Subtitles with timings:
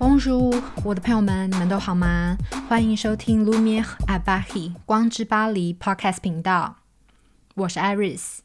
[0.00, 2.36] 汪叔我的朋友们，你们都好吗？
[2.68, 6.76] 欢迎收听 Lumiere à Paris 光之巴黎 Podcast 频道，
[7.54, 8.40] 我是 Iris。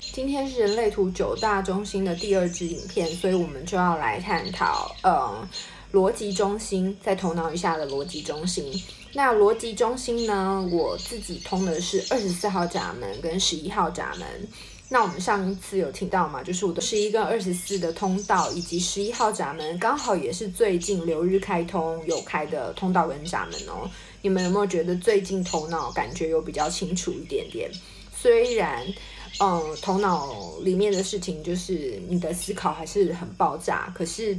[0.00, 5.46] 今天是人类图九大中心的第二支影片，所以我们就要来探讨，呃，
[5.92, 8.72] 逻辑中心在头脑以下的逻辑中心。
[9.12, 14.26] 那逻辑中心呢，我自己通的是二十四号闸门跟十一号闸门。
[14.92, 16.42] 那我们上一次有听到嘛？
[16.42, 23.90] 就是我的十一跟二十四的通道，以及十一号闸门，刚好也是最近流日开通有开的通道跟闸门哦。
[24.20, 27.70] 你们有没有觉得最近头脑感觉有比较清楚一点点？
[28.14, 28.86] 虽然，
[29.40, 34.38] 嗯，头脑里面的事情就是你的思考还是很爆炸，可是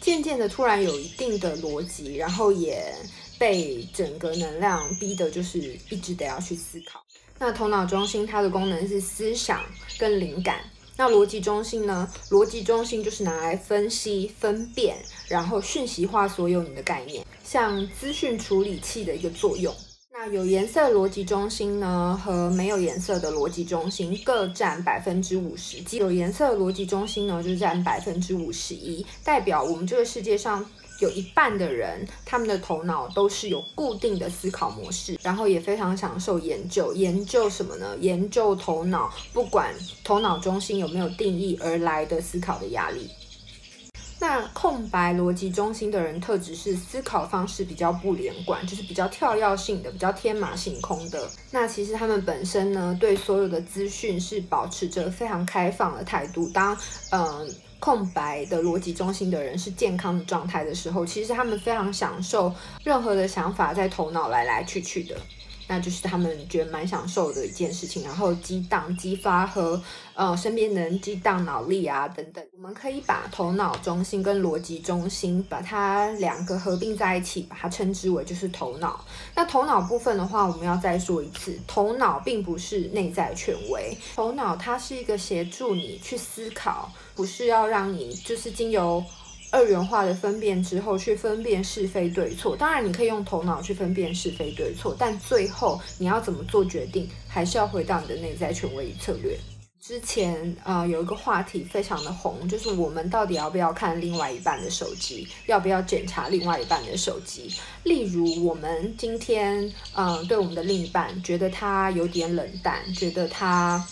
[0.00, 2.94] 渐渐的突然有一定的逻辑，然后也
[3.38, 7.04] 被整个能量逼得就是一直得要去思考。
[7.40, 9.60] 那头脑中心它的功能是思想
[9.96, 10.60] 跟灵感，
[10.96, 12.10] 那逻辑中心呢？
[12.30, 14.96] 逻辑中心就是拿来分析、分辨，
[15.28, 19.72] 然后讯息化所有你的概念，像资讯处理器的一个作用。
[20.20, 30.68] 那有颜色逻辑中心呢，和没有颜色的逻辑中心各占百分之五十，即有颜色的逻辑中心呢，就占百分之五十一，代表我们这个世界上。
[30.98, 36.92] 有一半的人，他们的头脑都是有固定的思考模式，然后也非常享受研究。
[36.92, 37.96] 研究什么呢？
[38.00, 43.08] 研究头脑，不管头脑中心有没有定义而来的思考的压力。
[44.20, 51.28] 那空白逻辑中心的人特质是思考方式比较不连贯，就是比较跳跃性的，比较天马行空的。
[51.50, 56.48] 那其实他们本身呢，对所有的资讯是保持着非常开放的态度。
[56.50, 56.76] 当
[57.10, 57.54] 嗯。
[57.80, 62.52] 空白的逻辑中心的人是健康的状态的时候，其实他们非常享受
[62.82, 65.16] 任何的想法在头脑来来去去的，
[65.68, 68.02] 那就是他们觉得蛮享受的一件事情。
[68.02, 69.80] 然后激荡、激发和
[70.14, 79.04] 呃身边的人激荡脑力啊等等，我们可以把头脑中心跟逻辑中心把它两个合并在一起，把它称之为就是头脑。
[79.36, 86.90] 那头脑部分的话，我们要再说一次，头脑并不是内在权威，头脑它是一个协助你去思考。
[87.14, 89.04] 不是要让你就是经由
[89.50, 99.38] 二元化的分辨之后去分辨是非对错，当然你可以用头脑去分辨是非对错，但最后你要怎么做决定，还是要回到你的内在权威与策略。
[99.80, 107.50] 之前呃有一个话题非常的红，就是我们到底要不要看另外一半的手机，要不要检查另外一半的手机？
[107.84, 113.82] 例如我们今天嗯、对我们的另一半觉得他有点冷淡，觉得他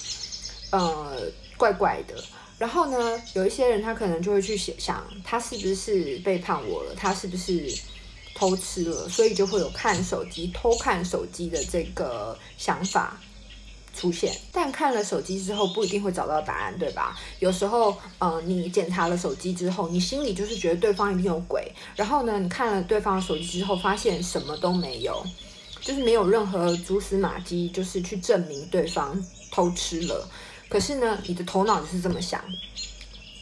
[0.70, 1.16] 呃
[1.56, 2.14] 怪怪的。
[2.58, 6.94] 然后呢，有一些人他可能就会去想，他是不是背叛我了？
[6.96, 7.70] 他是不是
[8.34, 9.08] 偷吃了？
[9.08, 13.20] 所以就会有看手机、偷看手机的这个想法
[13.94, 14.34] 出现。
[14.50, 17.14] 但看了手机之后，不一定会找到答案，对吧？
[17.40, 21.70] 有时候，呃，你检查了手机之后，你心里就是觉得对方一定有鬼。
[21.94, 25.22] 然后呢，你看了对方的手机之后，发现什么都没有，
[25.82, 30.26] 就是没有任何蛛丝马迹，就是去证明对方偷吃了。
[30.69, 32.43] 可是呢，你的头脑就是这么想，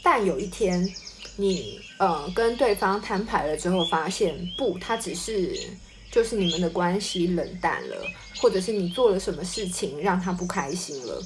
[0.03, 0.87] 但有一天，
[1.37, 5.59] 你呃跟对方摊牌了之后，发现不，他只是
[6.11, 7.97] 就是你们的关系冷淡了，
[8.41, 11.23] 或者是你做了什么事情让他不开心了。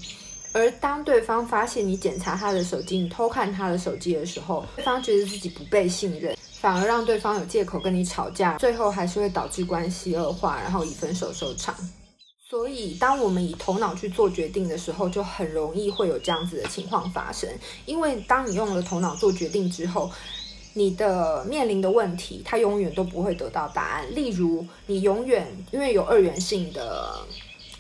[0.52, 11.74] 而当对方发现你检查他的手机，你偷看他的手机的时候，对方觉得自己不被信任，反而让对方有借口跟你吵架，最后还是会导致关系恶化，然后以分手收场。
[12.48, 17.46] 所以，当我们以头脑去做决定的时候，就很容易会有这样子的情况发生。
[17.84, 20.10] 因为当你用了头脑做决定之后，
[20.72, 24.14] 你的面临的问题，它永远都不会得到答案。
[24.14, 27.18] 例如，你永远因为有二元性的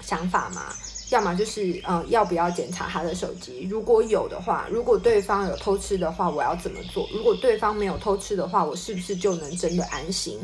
[0.02, 0.74] 想法嘛，
[1.08, 3.66] 要么就是嗯，要不要检查他的手机？
[3.70, 7.08] 如果有的话，如果对方有偷吃的话，我要怎么做？
[7.10, 10.38] 如果对方没有偷吃的话，我是不是就能真的安心？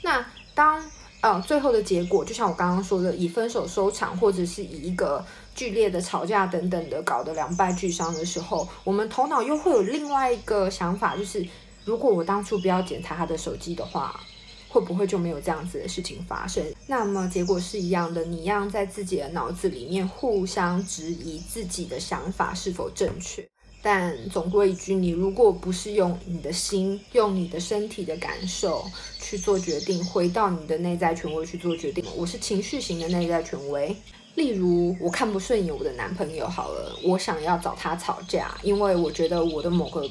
[0.00, 0.82] 那当
[1.22, 11.44] 嗯，最后的结果就像我刚刚说的，以分手收场，或者是以一个剧烈的吵架等等的，搞得两败俱伤的时候，我们头脑又会有另外一个想法，就是
[11.84, 14.20] 如果我当初不要检查他的手机的话，
[14.68, 16.62] 会不会就没有这样子的事情发生？
[16.86, 23.48] 那么结果是一样的，你一样在自己的脑子里面互相质疑自己的想法是否正确。
[23.88, 28.84] 但总归一句，你如果不是用你的心、用你的身体的感受
[29.20, 33.96] 去做决定，回到你的内在权威去做决定，我是情绪型的内在权威。
[34.34, 40.04] 例如，我看不顺眼我的男朋友，好了，我想要找他吵架，因为我觉得我的某个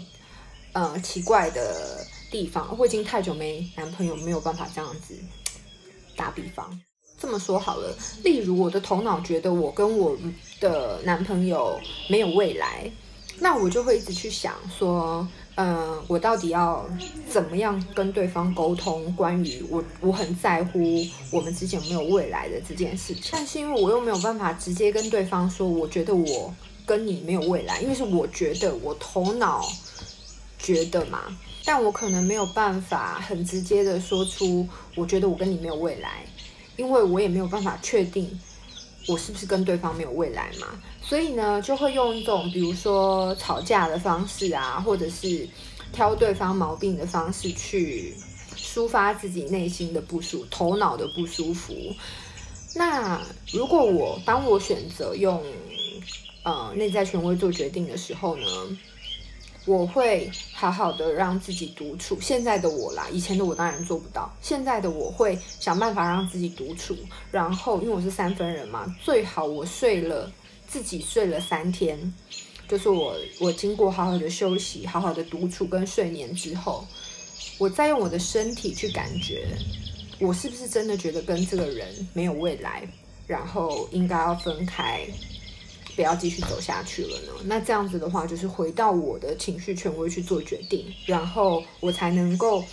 [0.71, 5.13] 呃奇怪的地方，我已经太久没男朋友，没有办法这样子。
[6.15, 6.79] 打比方，
[7.19, 7.93] 这么说好了，
[8.23, 10.17] 例如我的头脑觉得我跟我
[10.61, 11.77] 的男朋友
[12.07, 12.89] 没有未来。
[13.39, 16.85] 那我就会一直去想说，嗯，我到底要
[17.29, 19.13] 怎么样跟对方沟通？
[19.15, 20.79] 关于我，我很在乎
[21.31, 23.23] 我们之间有没有未来的这件事情。
[23.31, 26.53] 但是因为我又没有办法直接跟对方说，我觉得我
[26.85, 29.65] 跟你没有未来，因为是我觉得，我头脑
[30.57, 31.21] 觉得嘛。
[31.67, 36.23] 但我可能没有办法很直接的说出，我觉得我跟你没有未来，
[36.77, 38.39] 因为我也没有办法确定
[39.07, 40.67] 我是不是跟对方没有未来嘛。
[41.01, 45.47] 所以呢，就会用一种比如说吵架的方式啊，或者是
[45.91, 48.13] 挑对方毛病的方式去
[48.55, 51.73] 抒发自己内心的不舒、头脑的不舒服。
[52.73, 53.21] 那
[53.53, 55.41] 如果我当我选择用
[56.43, 58.45] 呃内在权威做决定的时候呢，
[59.65, 62.17] 我会好好的让自己独处。
[62.21, 64.31] 现在的我啦，以前的我当然做不到。
[64.41, 66.95] 现在的我会想办法让自己独处，
[67.31, 70.31] 然后因为我是三分人嘛，最好我睡了。
[70.67, 72.11] 自己睡了三天，
[72.67, 76.83] 就是我我经过好好的休息、好好的独处跟睡眠之后，
[77.59, 79.47] 我再用我的身体去感觉，
[80.19, 82.85] 我是不是真的觉得跟这个人没有未来，
[83.27, 85.07] 然后应该要分开，
[85.95, 87.31] 不要继续走下去了呢？
[87.45, 92.63] 那这样子的话，就是回到我的情绪权威去做决定，然后我才能够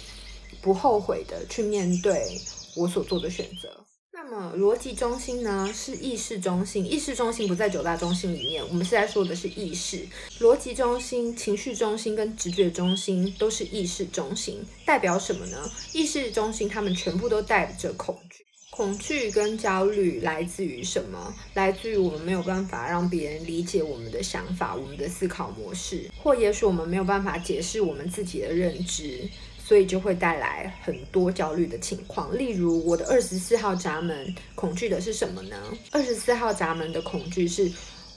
[0.60, 2.38] 不后悔的去面对
[2.76, 3.68] 我所做的选择。
[4.14, 10.06] 那么逻辑中心呢，是意识中心，意识中心不在九大中心里面，我们是在说的是意识。
[10.38, 15.58] 逻辑中心、情绪中心跟直觉中心都是意识中心，代表什么呢？
[15.92, 21.34] 意识中心他们全部都带着恐惧，恐惧跟焦虑来自于什么？
[21.52, 29.28] 来自于我们没有办法让别人理解我们的想法、我们的思考模式，或也许我们没有办法解释我们自己的认知。
[29.62, 35.56] 所以就会带来很多焦虑的情况，例如我的二十四号闸门恐惧的是什么呢？
[35.90, 37.70] 二十四号闸门的恐惧是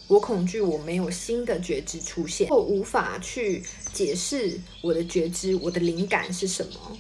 [0.08, 3.62] 我恐惧我没有新的觉知出现，我无法去
[3.94, 6.98] 解释我的觉知，我的灵感是什么。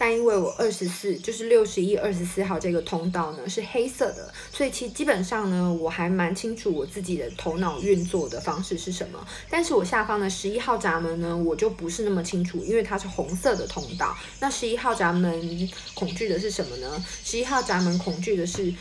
[0.00, 9.26] 但因为我二十四就是六十一二十四号这个通道呢是黑色的，所以其基本上呢我还蛮清楚我自己的头脑运作的方式是什么。
[9.50, 14.16] 但是我下方的十一号闸门呢我就不是那么清楚，因为它是红色的通道。
[14.38, 17.04] 那十一号闸门恐惧的是什么呢？
[17.24, 18.72] 十一号闸门恐惧的是，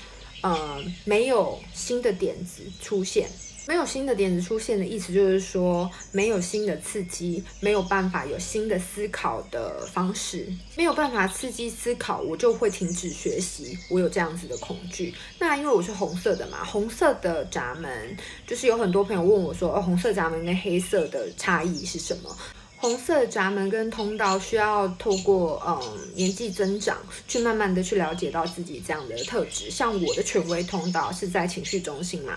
[0.41, 3.29] 呃，没有新的点子出现。
[3.67, 10.47] 没有新的点子出现的意思就是说，没有新的刺激，没有办法有新的思考的方式，
[10.77, 13.77] 没有办法刺激思考，我就会停止学习。
[13.89, 15.13] 我有这样子的恐惧。
[15.37, 22.33] 那因为我是红色的嘛，红色的闸门就是有很多朋友问我说，哦，红色闸门跟黑色的差异是什么？
[22.79, 25.81] 红色闸门跟通道需要透过嗯
[26.15, 26.97] 年纪增长，
[27.27, 29.69] 去慢慢的去了解到自己这样的特质。
[29.71, 32.33] 像我的权威通道是在情绪中心嘛。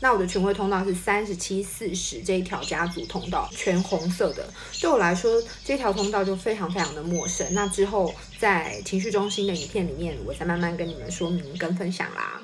[0.00, 4.46] 那我的权威通道是三十七四十这一条家族通道，全红色的。
[4.80, 7.46] 对我来说，这条通道就非常非常的陌生。
[7.52, 12.42] 那之后在情绪中心的影片里面，我再慢慢跟你们说明跟分享啦。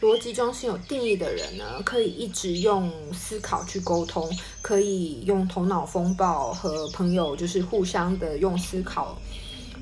[0.00, 4.30] 逻辑中心有定义的人呢，可以一直用思考去沟通，
[4.62, 9.18] 可以用头脑风暴和朋友就是互相的用思考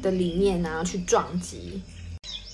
[0.02, 1.80] 的理念啊去撞击，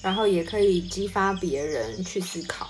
[0.02, 2.68] 然后也可以激发别人去思考，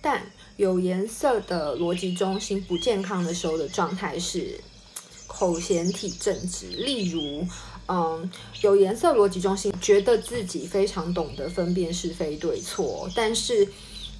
[0.00, 0.22] 但。
[0.56, 4.60] 有颜色的逻辑中心不健康的时候的状态是
[5.26, 7.44] 口嫌体正直，例如，
[7.86, 8.30] 嗯，
[8.62, 13.68] 有颜色逻辑中心觉得自己非常懂得分辨是非对错，但是，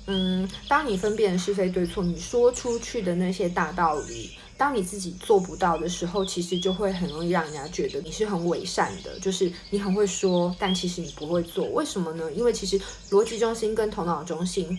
[0.06, 11.66] 嗯，当你分辨是非对错，你说出去的那些大道理，当你自己做不到的时候，其实就会很容易让人家觉得你是很伪善的，就是你很会说，但其实你不会做。
[11.68, 12.30] 为什么呢？
[12.32, 12.80] 因为其实
[13.10, 14.78] 逻辑中心跟头脑中心。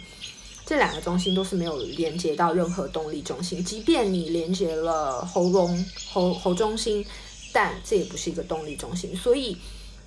[0.67, 7.05] 这两个中心都是没有连接到任何动力中心，即便你连接了喉咙、喉喉中心，
[7.55, 9.15] 但这也不是一个动力中心。
[9.15, 9.55] 所以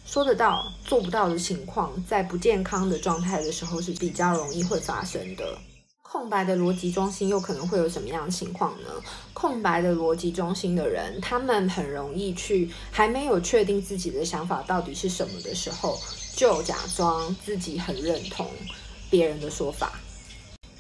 [0.05, 5.57] 说得到做不到的情况，在不健康的状态的时候是比较容易会发生的。
[6.02, 8.88] 空白的逻辑中心又可能会有什么样的情况呢？
[9.33, 15.99] 空白的逻辑中心的人，他们很容易去还没有确定自己的想法到底是什么的时候，
[16.35, 18.47] 就假装自己很认同
[19.11, 19.99] 别人的说法。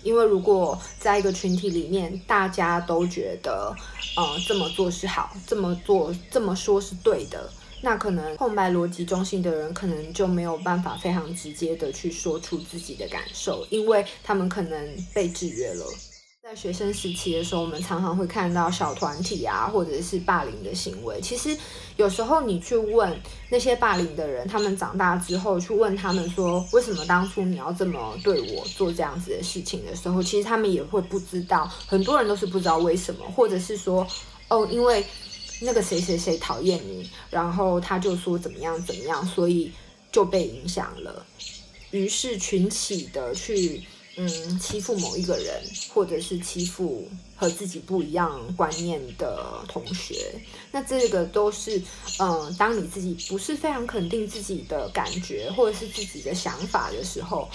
[0.02, 3.74] 因为如果在一个群体里面，大家都觉得，
[4.16, 7.50] 呃，这么做是好，这么做这么说是对的，
[7.82, 15.84] 那可能空白逻辑中心的人可能就没有办法非常直接的去说出自己的感受，因为他们可能被制约了。
[16.48, 21.20] 在学生时期的时候，我们常常会看到小团体啊，或者是霸凌的行为。
[21.20, 21.54] 其实
[21.96, 31.70] 有时候你去问那些霸凌的人，他们长大之后去问他们说，为什么当初你要这么对我做这样子的事情的时候，其实他们也会不知道。
[31.86, 34.06] 很多人都是不知道为什么，或者是说，
[34.48, 35.04] 哦，因为
[35.60, 39.70] 那个谁谁谁讨厌你，然后他就说怎么样怎么样，所以
[40.10, 41.26] 就被影响了，
[41.90, 43.82] 于是群起的去。
[44.20, 45.62] 嗯，欺负某一个人，
[45.94, 50.34] 或者是欺负和自己不一样观念的同学，
[50.72, 51.80] 那这个都是，
[52.18, 57.48] 嗯，当你自己不是非常肯定自己的感觉，或者是自己的想法的时候，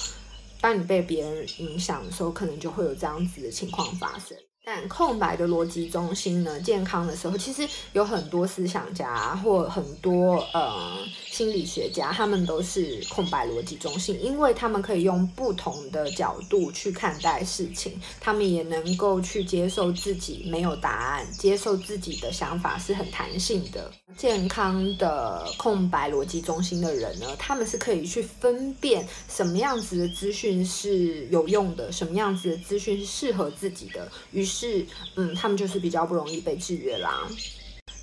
[0.61, 4.37] 当你被别人影响的时候，可能就会有这样子的情况发生。
[4.65, 6.57] 但空白的逻辑中心呢？
[6.61, 23.91] 健康的时候，其实有很多思想家或很多呃心理学家，他们都是空白逻辑中心，因为他们可以用不同的角度去看待事情，他们也能够去接受自己没有答案，接受自己的想法是很弹性的。
[24.15, 34.52] 健康的空白逻辑中心的人呢，他们是可以去分辨什么样子的资讯是有用的，什么样子的资讯是适合自己的，于是。
[34.53, 37.27] 是，嗯，他们就是比较不容易被制约啦。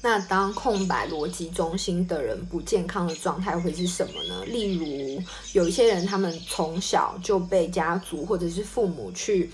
[0.02, 4.45] 那当空白逻辑中心的人不健康的状态会是什么呢？
[4.47, 9.50] 例如，有一些人他们从小就被家族或者是父母去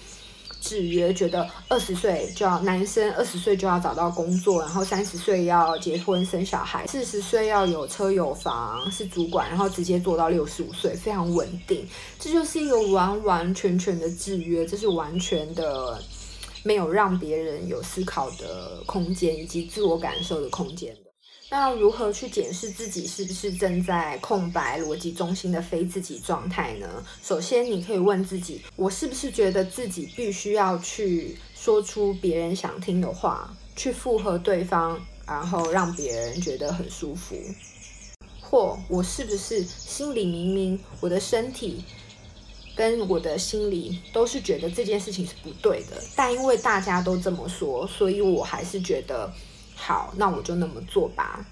[0.60, 11.86] 制约，觉得二十岁就要男生二十岁就要找到工作，然后三十岁要结婚生小孩，四十岁要有车有房是主管，然后直接做到六十五岁非常稳定。
[12.20, 16.00] 这就是一个完完全全的制约，这是完全的。
[16.66, 21.00] 没有让别人有思考的空间以及自我感受的空间的。
[21.48, 26.88] 那如何去检视自己是不是正在空白逻辑中心的非自己状态呢？
[27.22, 37.36] 首先，你可以问自己：我是不是觉得自己必须要去说出别人想听的话，去附和对方，然后让别人觉得很舒服？
[38.40, 41.84] 或我是不是心里明明我的身体？
[42.76, 49.32] 跟我的心里都是觉得这件事情是不对的，但因为大家都这么说，所以我还是觉得
[49.74, 51.44] 好，那我就那么做吧。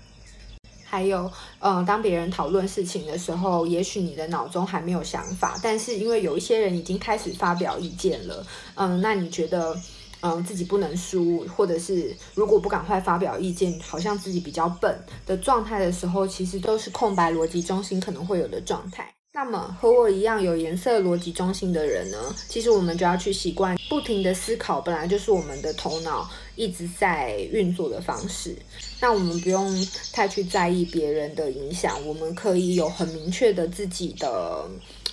[0.84, 1.28] 还有，
[1.58, 9.76] 嗯、当别人讨论事情的时候，也许你的脑中还没有想法，但是因为有一些人已经开始发表意见了，嗯，那你觉得，
[10.20, 19.13] 嗯，自己不能输，或者是如果不赶快发表意见，好像自己比较笨的状态的时候，其实都是空白逻辑中心可能会有的状态。
[19.36, 22.16] 那么和我一样有颜色逻辑中心的人呢？
[22.48, 28.54] 其实我们就要去习惯不停的思考，本来就是我们的头脑一直在运作的方式。
[29.00, 29.68] 那我们不用
[30.12, 34.64] 太去在意别人的影响，我们可以有很明确的自己的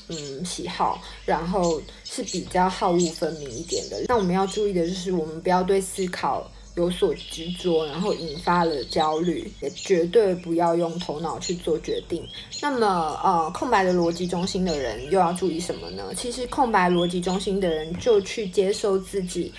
[0.09, 4.05] 嗯喜好，然后是比较好恶分明一点的。
[4.07, 6.47] 那我们要注意的就是，我们不要对思考。
[6.75, 12.25] 有所执着，然后引发了焦虑，也绝对不要用头脑去做决定。
[12.61, 16.13] 那么，呃，空白的逻辑中心的人又要注意什么呢？
[16.15, 19.51] 其实，空白逻辑中心的人就去接受自己。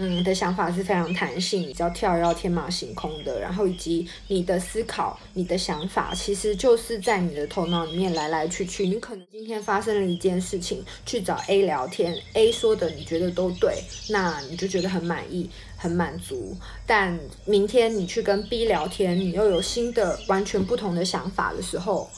[0.00, 3.40] 嗯，的想法是非常弹性，比较跳跃、天马行空的。
[3.40, 8.86] 然后以及你的思考、你的想法，其实就是在你的头脑里面来来去去。
[8.86, 16.56] 你可能今天发生了一件事情，去找 A 聊天，A 说的你觉得都对，那你就觉得很满意、很满足。
[16.86, 22.08] 但明天你去跟 B 聊天，你又有新的、完全不同的想法的时候，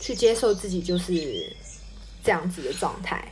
[0.00, 1.54] 去接受自己就是
[2.24, 3.30] 这样子的状态。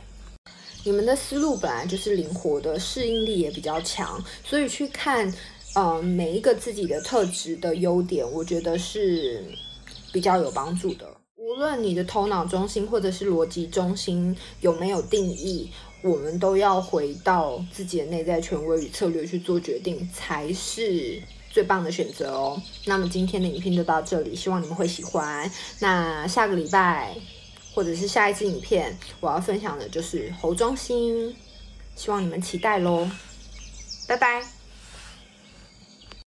[0.85, 5.33] 你们的思路本来就是灵活的，适应力也比较强，所以去看，
[5.73, 9.43] 呃，每一个自己的特质的优点，我觉得是
[10.13, 11.07] 比较有帮助的。
[11.37, 15.71] 无论你的头脑中心或者是逻辑中心有没有定义，
[16.03, 22.61] 我们都要回到自己的内在权威与策略去做决定，才是最棒的选择哦。
[22.85, 25.51] 那么今天的影片就到这里，希望你们会喜欢。
[25.79, 27.15] 那下个礼拜。
[27.75, 31.35] 或者是下一支影片，我要分享的就是猴中心，
[31.95, 33.07] 希望你们期待喽，
[34.07, 34.54] 拜拜。